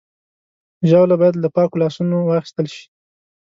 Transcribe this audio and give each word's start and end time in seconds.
ژاوله 0.89 1.15
باید 1.21 1.35
له 1.43 1.49
پاکو 1.55 1.79
لاسونو 1.83 2.17
واخیستل 2.29 2.67
شي. 2.75 2.85